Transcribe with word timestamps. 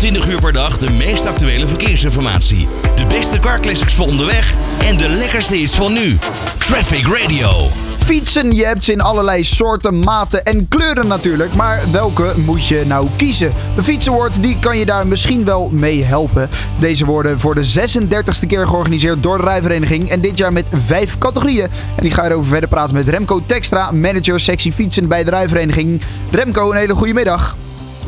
24 0.00 0.32
uur 0.32 0.40
per 0.40 0.52
dag 0.52 0.78
de 0.78 0.90
meest 0.90 1.26
actuele 1.26 1.66
verkeersinformatie. 1.66 2.68
De 2.94 3.06
beste 3.06 3.38
carclassics 3.38 3.94
voor 3.94 4.06
onderweg 4.06 4.54
en 4.82 4.96
de 4.96 5.08
lekkerste 5.08 5.56
hits 5.56 5.76
van 5.76 5.92
nu. 5.92 6.18
Traffic 6.58 7.06
Radio. 7.06 7.68
Fietsen, 7.98 8.50
je 8.50 8.64
hebt 8.64 8.84
ze 8.84 8.92
in 8.92 9.00
allerlei 9.00 9.44
soorten, 9.44 9.98
maten 9.98 10.44
en 10.44 10.68
kleuren 10.68 11.06
natuurlijk. 11.06 11.54
Maar 11.54 11.80
welke 11.92 12.32
moet 12.36 12.66
je 12.66 12.82
nou 12.86 13.06
kiezen? 13.16 13.52
De 13.76 13.82
Fiets 13.82 14.08
Award 14.08 14.42
die 14.42 14.58
kan 14.58 14.78
je 14.78 14.86
daar 14.86 15.06
misschien 15.06 15.44
wel 15.44 15.68
mee 15.72 16.04
helpen. 16.04 16.48
Deze 16.78 17.04
worden 17.04 17.40
voor 17.40 17.54
de 17.54 17.72
36e 17.88 18.46
keer 18.46 18.66
georganiseerd 18.66 19.22
door 19.22 19.38
de 19.38 19.44
rijvereniging. 19.44 20.10
En 20.10 20.20
dit 20.20 20.38
jaar 20.38 20.52
met 20.52 20.68
vijf 20.72 21.18
categorieën. 21.18 21.68
En 21.96 22.02
die 22.02 22.10
ga 22.10 22.24
erover 22.24 22.50
verder 22.50 22.68
praten 22.68 22.94
met 22.94 23.08
Remco 23.08 23.42
Textra, 23.46 23.90
manager 23.90 24.40
sectie 24.40 24.72
fietsen 24.72 25.08
bij 25.08 25.24
de 25.24 25.30
rijvereniging. 25.30 26.02
Remco, 26.30 26.70
een 26.70 26.76
hele 26.76 26.94
goede 26.94 27.14
middag. 27.14 27.56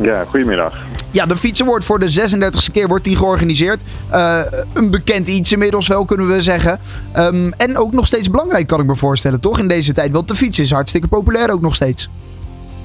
Ja, 0.00 0.24
goedemiddag. 0.24 0.74
Ja, 1.12 1.27
de 1.27 1.36
Fiets 1.36 1.62
Award 1.62 1.84
voor 1.84 1.98
de 1.98 2.29
36e 2.70 2.72
keer 2.72 2.88
wordt 2.88 3.05
die 3.05 3.16
georganiseerd. 3.16 3.83
Uh, 4.12 4.41
een 4.74 4.91
bekend 4.91 5.28
iets 5.28 5.52
inmiddels 5.52 5.88
wel, 5.88 6.05
kunnen 6.05 6.28
we 6.28 6.41
zeggen. 6.41 6.78
Um, 7.16 7.52
en 7.52 7.77
ook 7.77 7.92
nog 7.92 8.06
steeds 8.06 8.30
belangrijk, 8.30 8.66
kan 8.66 8.80
ik 8.80 8.86
me 8.86 8.97
voorstellen, 8.97 9.41
toch? 9.41 9.59
In 9.59 9.69
deze 9.69 9.92
tijd, 9.92 10.12
want 10.12 10.28
de 10.28 10.34
fiets 10.34 10.59
is 10.59 10.70
hartstikke 10.70 11.09
populair 11.09 11.52
ook 11.52 11.60
nog 11.60 11.74
steeds. 11.74 12.10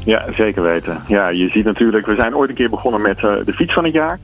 Ja, 0.06 0.26
zeker 0.34 0.64
weten. 0.64 1.02
Ja, 1.08 1.28
je 1.28 1.50
ziet 1.50 1.66
natuurlijk, 1.66 2.08
we 2.08 2.16
zijn 2.16 2.36
ooit 2.36 2.50
een 2.50 2.56
keer 2.56 2.70
begonnen 2.70 3.02
met 3.02 3.18
uh, 3.18 3.32
de 3.46 3.54
fiets 3.54 3.74
van 3.74 3.84
het 3.84 3.94
jaar. 3.94 4.20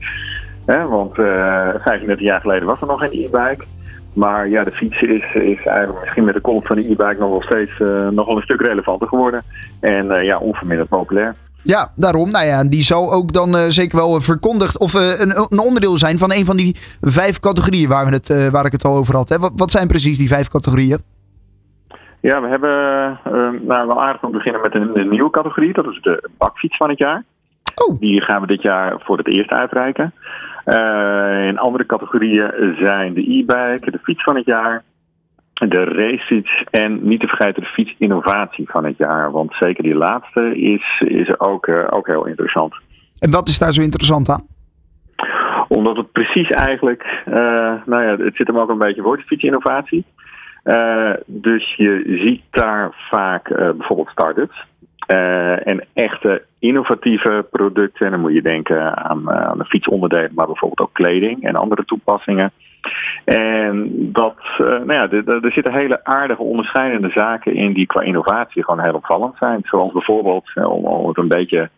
Hè, 0.66 0.84
want 0.84 1.18
uh, 1.18 1.68
35 1.84 2.20
jaar 2.20 2.40
geleden 2.40 2.66
was 2.66 2.80
er 2.80 2.86
nog 2.86 3.00
geen 3.00 3.12
e-bike. 3.12 3.64
Maar 4.12 4.48
ja, 4.48 4.64
de 4.64 4.70
fiets 4.70 5.02
is, 5.02 5.24
is 5.34 5.64
eigenlijk 5.64 6.00
misschien 6.00 6.24
met 6.24 6.34
de 6.34 6.40
komst 6.40 6.66
van 6.66 6.76
de 6.76 6.82
e-bike 6.82 7.16
nog 7.18 7.30
wel 7.30 7.42
steeds 7.42 7.72
uh, 7.78 8.08
nog 8.08 8.26
wel 8.26 8.36
een 8.36 8.42
stuk 8.42 8.60
relevanter 8.60 9.08
geworden. 9.08 9.42
En 9.80 10.24
ja, 10.24 10.36
onverminderd 10.36 10.88
populair. 10.88 11.34
Ja, 11.64 11.92
daarom. 11.96 12.30
Nou 12.30 12.44
ja, 12.44 12.64
die 12.64 12.82
zal 12.82 13.12
ook 13.12 13.32
dan 13.32 13.48
uh, 13.48 13.60
zeker 13.68 13.96
wel 13.96 14.20
verkondigd 14.20 14.78
of 14.78 14.94
uh, 14.94 15.20
een, 15.20 15.30
een, 15.30 15.58
onderdeel 15.58 15.98
zijn 15.98 16.18
van 16.18 16.32
een 16.32 16.44
van 16.44 16.56
die 16.56 16.76
vijf 17.00 17.40
categorieën 17.40 17.88
waar, 17.88 18.06
we 18.06 18.12
het, 18.12 18.28
uh, 18.28 18.48
waar 18.48 18.64
ik 18.64 18.72
het 18.72 18.84
al 18.84 18.96
over 18.96 19.16
had. 19.16 19.28
Hè. 19.28 19.38
Wat, 19.38 19.52
wat, 19.56 19.70
zijn 19.70 19.88
precies 19.88 20.18
die 20.18 20.28
vijf 20.28 20.48
categorieën? 20.48 20.98
Ja, 22.20 22.40
we 22.40 22.48
hebben 22.48 22.74
nou, 23.66 23.86
wel 23.86 24.02
aardig 24.02 24.22
om 24.22 24.30
te 24.30 24.36
beginnen 24.36 24.62
met 24.62 24.74
een, 24.74 24.98
een, 24.98 25.08
nieuwe 25.08 25.30
categorie. 25.30 25.72
Dat 25.72 25.86
is 25.86 26.00
de 26.02 26.28
bakfiets 26.38 26.76
van 26.76 26.88
het 26.88 26.98
jaar. 26.98 27.24
Oh. 27.74 28.00
Die 28.00 28.20
gaan 28.20 28.40
we 28.40 28.46
dit 28.46 28.62
jaar 28.62 28.94
voor 28.98 29.18
het 29.18 29.28
eerst 29.28 29.50
uitreiken. 29.50 30.12
in 31.48 31.58
andere 31.58 31.86
categorieën 31.86 32.74
zijn 32.78 33.14
de 33.14 33.20
e-bike, 33.20 33.90
de 33.90 34.00
fiets 34.02 34.22
van 34.22 34.36
het 34.36 34.44
jaar, 34.44 34.82
de 35.54 35.84
racefiets 35.84 36.64
en 36.70 37.08
niet 37.08 37.20
te 37.20 37.26
vergeten 37.26 37.62
de 37.62 37.68
fietsinnovatie 37.68 38.70
van 38.70 38.84
het 38.84 38.96
jaar. 38.96 39.30
Want 39.30 39.54
zeker 39.54 39.82
die 39.82 39.94
laatste 39.94 40.60
is, 40.60 41.02
is 41.06 41.40
ook, 41.40 41.66
uh, 41.66 41.86
ook 41.90 42.06
heel 42.06 42.26
interessant. 42.26 42.74
En 43.18 43.30
wat 43.30 43.48
is 43.48 43.58
daar 43.58 43.72
zo 43.72 43.82
interessant 43.82 44.28
aan? 44.28 44.46
Omdat 45.68 45.96
het 45.96 46.12
precies 46.12 46.50
eigenlijk, 46.50 47.22
uh, 47.28 47.34
nou 47.86 48.02
ja, 48.02 48.16
het 48.16 48.36
zit 48.36 48.46
hem 48.46 48.58
ook 48.58 48.68
een 48.68 48.78
beetje 48.78 49.02
voor, 49.02 49.16
de 49.16 49.22
fietsinnovatie. 49.22 50.04
Uh, 50.64 51.10
dus 51.26 51.74
je 51.76 52.02
ziet 52.24 52.42
daar 52.50 52.94
vaak 53.10 53.48
bijvoorbeeld 53.48 54.08
start-ups. 54.08 54.66
En 55.06 55.84
echte 55.92 56.42
innovatieve 56.58 57.46
producten. 57.50 58.06
En 58.06 58.12
dan 58.12 58.20
moet 58.20 58.32
je 58.32 58.42
denken 58.42 58.96
aan, 58.96 59.30
aan 59.30 59.58
de 59.58 59.64
fietsonderdelen, 59.64 60.30
maar 60.34 60.46
bijvoorbeeld 60.46 60.88
ook 60.88 60.94
kleding 60.94 61.42
en 61.42 61.56
andere 61.56 61.84
toepassingen. 61.84 62.52
En 63.24 63.90
dat, 64.12 64.36
uh, 64.60 64.66
nou 64.66 64.92
ja, 64.92 65.10
er 65.10 65.52
zitten 65.52 65.72
hele 65.72 66.04
aardige 66.04 66.42
onderscheidende 66.42 67.10
zaken 67.10 67.54
in 67.54 67.72
die 67.72 67.86
qua 67.86 68.00
innovatie 68.00 68.64
gewoon 68.64 68.84
heel 68.84 68.94
opvallend 68.94 69.36
zijn. 69.38 69.60
Zoals 69.64 69.92
bijvoorbeeld, 69.92 70.50
om, 70.54 70.84
om 70.84 71.10
een 71.12 71.28
beetje 71.28 71.70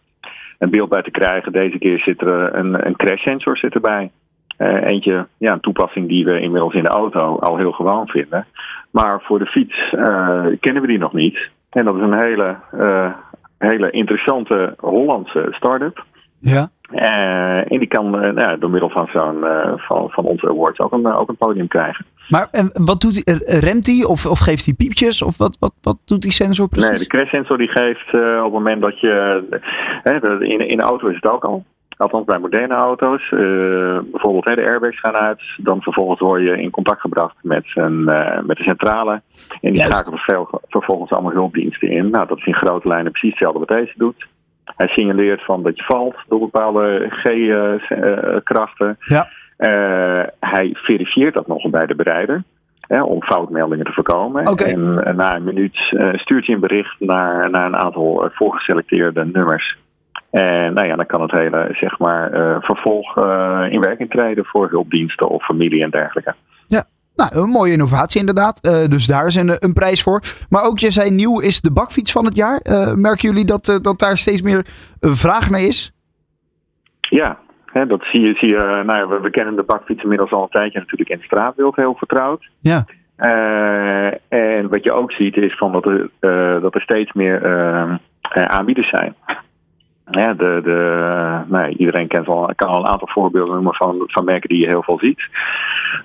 een 0.58 0.70
beeld 0.70 0.88
bij 0.88 1.02
te 1.02 1.10
krijgen, 1.10 1.52
deze 1.52 1.78
keer 1.78 1.98
zit 1.98 2.20
er 2.20 2.54
een, 2.54 2.86
een 2.86 2.96
crash 2.96 3.22
sensor 3.22 3.56
zit 3.56 3.74
erbij. 3.74 4.10
Uh, 4.58 4.84
eentje, 4.84 5.26
ja, 5.38 5.52
een 5.52 5.60
toepassing 5.60 6.08
die 6.08 6.24
we 6.24 6.40
inmiddels 6.40 6.74
in 6.74 6.82
de 6.82 6.88
auto 6.88 7.38
al 7.38 7.56
heel 7.56 7.72
gewoon 7.72 8.08
vinden. 8.08 8.46
Maar 8.90 9.22
voor 9.22 9.38
de 9.38 9.46
fiets 9.46 9.92
uh, 9.92 10.46
kennen 10.60 10.82
we 10.82 10.88
die 10.88 10.98
nog 10.98 11.12
niet. 11.12 11.38
En 11.76 11.84
dat 11.84 11.94
is 11.94 12.02
een 12.02 12.18
hele, 12.18 12.56
hele 13.58 13.90
interessante 13.90 14.74
Hollandse 14.80 15.46
start-up. 15.50 16.04
Ja. 16.38 16.68
Uh, 16.92 17.72
en 17.72 17.78
die 17.78 17.86
kan 17.86 18.24
uh, 18.24 18.32
nou, 18.32 18.58
door 18.58 18.70
middel 18.70 18.90
van, 18.90 19.06
zo'n, 19.12 19.36
uh, 19.36 19.72
van, 19.76 20.10
van 20.10 20.24
onze 20.24 20.48
awards 20.48 20.78
ook 20.78 20.92
een, 20.92 21.06
ook 21.06 21.28
een 21.28 21.36
podium 21.36 21.68
krijgen. 21.68 22.04
Maar 22.28 22.48
wat 22.72 23.00
doet 23.00 23.22
hij? 23.24 23.34
Remt 23.60 23.86
hij 23.86 24.04
of, 24.04 24.26
of 24.26 24.38
geeft 24.38 24.64
hij 24.64 24.74
piepjes? 24.74 25.22
Of 25.22 25.38
wat, 25.38 25.56
wat, 25.60 25.74
wat 25.82 25.98
doet 26.04 26.22
die 26.22 26.32
sensor 26.32 26.68
precies? 26.68 26.90
Nee, 26.90 26.98
de 26.98 27.06
crash 27.06 27.30
sensor 27.30 27.58
die 27.58 27.68
geeft 27.68 28.14
op 28.14 28.42
het 28.42 28.52
moment 28.52 28.80
dat 28.80 29.00
je... 29.00 29.42
in, 30.40 30.68
in 30.68 30.76
de 30.76 30.82
auto 30.82 31.08
is 31.08 31.14
het 31.14 31.26
ook 31.26 31.44
al. 31.44 31.64
Althans 31.96 32.24
bij 32.24 32.38
moderne 32.38 32.74
auto's. 32.74 33.28
bijvoorbeeld 34.10 34.44
de 34.44 34.66
airbags 34.66 35.00
gaan 35.00 35.14
uit. 35.14 35.42
Dan 35.56 35.82
vervolgens 35.82 36.20
word 36.20 36.42
je 36.42 36.62
in 36.62 36.70
contact 36.70 37.00
gebracht 37.00 37.36
met 37.42 37.66
een, 37.74 38.04
met 38.46 38.56
de 38.56 38.62
centrale. 38.62 39.20
En 39.60 39.72
die 39.72 39.82
schakelen 39.82 40.18
veel, 40.18 40.60
vervolgens 40.68 41.10
allemaal 41.10 41.32
hulpdiensten 41.32 41.90
in. 41.90 42.10
Nou, 42.10 42.26
dat 42.26 42.38
is 42.38 42.46
in 42.46 42.54
grote 42.54 42.88
lijnen 42.88 43.12
precies 43.12 43.30
hetzelfde 43.30 43.58
wat 43.58 43.68
deze 43.68 43.94
doet. 43.96 44.26
Hij 44.64 44.86
signaleert 44.86 45.44
van 45.44 45.62
dat 45.62 45.76
je 45.76 45.82
valt 45.82 46.16
door 46.28 46.38
bepaalde 46.38 47.06
G-krachten. 47.10 48.96
Ja. 49.00 49.28
Uh, 49.58 50.26
hij 50.40 50.70
verifieert 50.72 51.34
dat 51.34 51.46
nog 51.46 51.70
bij 51.70 51.86
de 51.86 51.94
bereider. 51.94 52.42
Hè, 52.80 53.02
om 53.02 53.22
foutmeldingen 53.22 53.84
te 53.84 53.92
voorkomen. 53.92 54.48
Okay. 54.48 54.72
En 54.72 55.16
na 55.16 55.36
een 55.36 55.44
minuut 55.44 55.76
stuurt 56.12 56.46
hij 56.46 56.54
een 56.54 56.60
bericht 56.60 57.00
naar, 57.00 57.50
naar 57.50 57.66
een 57.66 57.76
aantal 57.76 58.30
voorgeselecteerde 58.32 59.24
nummers. 59.24 59.76
En 60.30 60.74
nou 60.74 60.86
ja, 60.86 60.96
dan 60.96 61.06
kan 61.06 61.22
het 61.22 61.30
hele 61.30 61.68
zeg 61.72 61.98
maar, 61.98 62.30
vervolg 62.60 63.16
in 63.70 63.80
werking 63.80 64.10
treden 64.10 64.44
voor 64.44 64.68
hulpdiensten 64.68 65.28
of 65.28 65.44
familie 65.44 65.82
en 65.82 65.90
dergelijke. 65.90 66.34
Ja, 66.66 66.84
nou, 67.16 67.36
een 67.36 67.48
mooie 67.48 67.72
innovatie 67.72 68.20
inderdaad. 68.20 68.66
Uh, 68.66 68.88
dus 68.88 69.06
daar 69.06 69.26
is 69.26 69.34
een, 69.34 69.50
een, 69.58 69.72
prijs 69.72 70.02
voor. 70.02 70.20
Maar 70.50 70.64
ook, 70.64 70.78
je 70.78 70.90
zei 70.90 71.10
nieuw 71.10 71.40
is 71.40 71.60
de 71.60 71.72
bakfiets 71.72 72.12
van 72.12 72.24
het 72.24 72.36
jaar. 72.36 72.60
Merken 72.94 73.28
jullie 73.28 73.44
dat, 73.44 73.78
dat 73.82 73.98
daar 73.98 74.16
steeds 74.16 74.42
meer 74.42 74.66
vraag 75.00 75.50
naar 75.50 75.60
is? 75.60 75.92
Ja, 77.00 77.38
hè, 77.66 77.86
dat 77.86 78.02
zie 78.02 78.20
je. 78.20 78.34
Zie 78.34 78.48
je 78.48 78.82
nou 78.86 78.98
ja, 78.98 79.08
we, 79.08 79.20
we, 79.20 79.30
kennen 79.30 79.56
de 79.56 79.62
bakfiets 79.62 80.02
inmiddels 80.02 80.32
al 80.32 80.42
een 80.42 80.48
tijdje 80.48 80.78
natuurlijk 80.78 81.10
in 81.10 81.16
het 81.16 81.24
straatbeeld 81.24 81.76
heel 81.76 81.94
vertrouwd. 81.94 82.48
Ja. 82.60 82.84
en 84.28 84.68
wat 84.68 84.84
je 84.84 84.92
ook 84.92 85.12
ziet 85.12 85.36
is 85.36 85.56
van 85.56 85.72
dat, 85.72 85.86
er, 85.86 86.10
dat 86.60 86.74
er 86.74 86.80
steeds 86.80 87.12
meer 87.12 87.40
aanbieders 88.48 88.88
zijn. 88.88 89.14
Ja, 90.10 90.34
de, 90.34 90.60
de, 90.64 91.42
nou, 91.46 91.68
iedereen 91.68 92.08
kent 92.08 92.28
al, 92.28 92.52
kan 92.56 92.68
al 92.68 92.78
een 92.78 92.88
aantal 92.88 93.08
voorbeelden 93.08 93.54
noemen 93.54 93.74
van, 93.74 94.02
van 94.06 94.24
merken 94.24 94.48
die 94.48 94.60
je 94.60 94.66
heel 94.66 94.82
veel 94.82 94.98
ziet. 94.98 95.20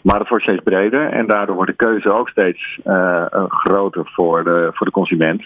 Maar 0.01 0.19
het 0.19 0.29
wordt 0.29 0.43
steeds 0.43 0.63
breder 0.63 1.09
en 1.09 1.27
daardoor 1.27 1.55
wordt 1.55 1.71
de 1.71 1.85
keuze 1.85 2.11
ook 2.11 2.29
steeds 2.29 2.79
uh, 2.85 3.25
groter 3.47 4.09
voor 4.13 4.43
de, 4.43 4.69
voor 4.73 4.85
de 4.85 4.91
consument. 4.91 5.43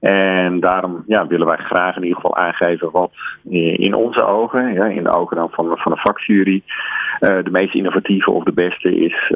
En 0.00 0.60
daarom 0.60 1.04
ja, 1.06 1.26
willen 1.26 1.46
wij 1.46 1.56
graag 1.56 1.96
in 1.96 2.02
ieder 2.02 2.16
geval 2.16 2.36
aangeven 2.36 2.90
wat 2.90 3.12
in 3.76 3.94
onze 3.94 4.24
ogen, 4.24 4.72
ja, 4.72 4.84
in 4.84 5.02
de 5.02 5.14
ogen 5.14 5.36
dan 5.36 5.48
van, 5.50 5.76
van 5.76 5.92
de 5.92 6.00
vakjury, 6.00 6.62
uh, 7.20 7.44
de 7.44 7.50
meest 7.50 7.74
innovatieve 7.74 8.30
of 8.30 8.44
de 8.44 8.52
beste 8.52 8.96
is 8.96 9.32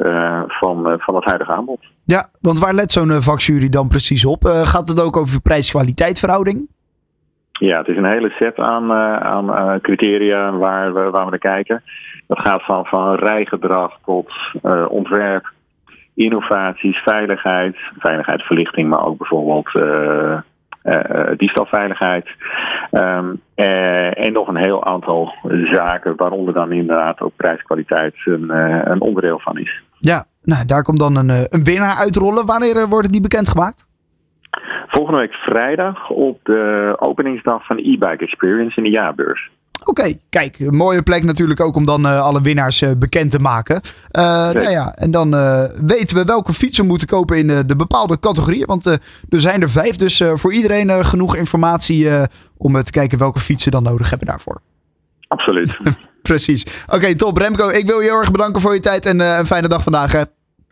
van, 0.47 0.95
van 0.99 1.15
het 1.15 1.25
huidige 1.25 1.53
aanbod. 1.53 1.81
Ja, 2.05 2.29
want 2.41 2.59
waar 2.59 2.75
let 2.75 2.93
zo'n 2.93 3.23
vakjury 3.23 3.69
dan 3.69 3.89
precies 3.89 4.25
op? 4.25 4.45
gaat 4.45 4.89
het 4.89 5.01
ook 5.01 5.17
over 5.17 5.41
prijs-kwaliteit 5.41 6.19
verhouding? 6.19 6.69
Ja, 7.59 7.79
het 7.79 7.89
is 7.89 7.97
een 7.97 8.05
hele 8.05 8.31
set 8.31 8.59
aan, 8.59 8.91
uh, 8.91 9.17
aan 9.17 9.51
uh, 9.51 9.75
criteria 9.81 10.53
waar 10.53 10.95
we, 10.95 11.11
waar 11.11 11.25
we 11.25 11.31
naar 11.31 11.39
kijken. 11.39 11.83
Dat 12.27 12.39
gaat 12.39 12.65
van, 12.65 12.87
van 12.87 13.15
rijgedrag 13.15 13.99
tot 14.05 14.31
uh, 14.63 14.85
ontwerp, 14.89 15.53
innovaties, 16.15 16.97
veiligheid, 16.97 17.77
veiligheidsverlichting, 17.99 18.89
maar 18.89 19.07
ook 19.07 19.19
bijvoorbeeld 19.19 19.71
diefstalveiligheid. 21.37 22.29
Um, 22.91 23.41
en 23.55 24.33
nog 24.33 24.49
een 24.49 24.57
heel 24.57 24.85
aantal 24.85 25.33
zaken, 25.73 26.17
waaronder 26.17 26.55
dan 26.55 26.73
inderdaad 26.73 27.21
ook 27.21 27.37
prijskwaliteit 27.37 28.15
een, 28.25 28.51
een 28.91 29.01
onderdeel 29.01 29.39
van 29.39 29.59
is. 29.59 29.83
Ja, 29.99 30.25
nou, 30.43 30.67
daar 30.67 30.83
komt 30.83 30.99
dan 30.99 31.17
een, 31.17 31.47
een 31.49 31.65
winnaar 31.65 31.97
uitrollen. 31.97 32.47
Wanneer 32.47 32.89
wordt 32.89 33.13
die 33.13 33.21
bekendgemaakt? 33.21 33.87
Volgende 34.97 35.21
week 35.21 35.33
vrijdag 35.33 36.11
op 36.11 36.41
de 36.43 36.95
openingsdag 36.99 37.67
van 37.67 37.77
de 37.77 37.83
e-bike 37.83 38.25
experience 38.25 38.77
in 38.77 38.83
de 38.83 38.91
jaarbeurs. 38.91 39.51
Oké, 39.81 39.91
okay, 39.91 40.21
kijk, 40.29 40.59
een 40.59 40.77
mooie 40.77 41.03
plek 41.03 41.25
natuurlijk 41.25 41.61
ook 41.61 41.77
om 41.77 41.87
dan 41.87 42.07
uh, 42.07 42.21
alle 42.21 42.41
winnaars 42.41 42.83
uh, 42.83 42.91
bekend 42.99 43.31
te 43.31 43.39
maken. 43.39 43.81
Uh, 44.13 44.23
nou 44.51 44.71
ja, 44.71 44.95
en 44.95 45.11
dan 45.11 45.31
weten 45.87 46.17
we 46.17 46.25
welke 46.25 46.53
fietsen 46.53 46.83
we 46.83 46.91
moeten 46.91 47.09
kopen 47.09 47.39
in 47.39 47.47
de 47.47 47.77
bepaalde 47.77 48.21
categorieën. 48.21 48.67
Want 48.67 48.87
er 48.87 49.01
zijn 49.29 49.63
er 49.63 49.71
vijf, 49.71 49.97
dus 49.97 50.23
voor 50.35 50.53
iedereen 50.53 51.05
genoeg 51.05 51.37
informatie 51.37 52.09
om 52.57 52.83
te 52.83 52.91
kijken 52.91 53.19
welke 53.19 53.41
fietsen 53.41 53.73
dan 53.73 53.83
nodig 53.83 54.11
hebben 54.11 54.27
daarvoor. 54.27 54.61
Absoluut. 55.29 55.77
Precies. 56.23 56.85
Oké, 56.87 56.95
okay, 56.95 57.15
top. 57.15 57.37
Remco, 57.37 57.69
ik 57.69 57.87
wil 57.87 58.01
je 58.01 58.09
heel 58.09 58.19
erg 58.19 58.31
bedanken 58.31 58.61
voor 58.61 58.75
je 58.75 58.81
tijd 58.81 59.07
en 59.07 59.21
een 59.21 59.47
fijne 59.47 59.69
dag 59.69 59.83
vandaag. 59.83 60.13
Hè. 60.13 60.23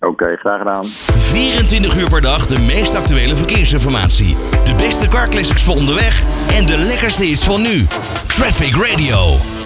Oké, 0.00 0.36
graag 0.36 0.58
gedaan. 0.58 0.86
24 0.86 1.96
uur 1.96 2.08
per 2.08 2.20
dag 2.20 2.46
de 2.46 2.58
meest 2.58 2.94
actuele 2.94 3.36
verkeersinformatie. 3.36 4.36
De 4.64 4.74
beste 4.74 5.08
carclassics 5.08 5.64
voor 5.64 5.74
onderweg 5.74 6.24
en 6.56 6.66
de 6.66 6.76
lekkerste 6.76 7.24
hits 7.24 7.44
van 7.44 7.62
nu. 7.62 7.86
Traffic 8.26 8.76
Radio. 8.76 9.59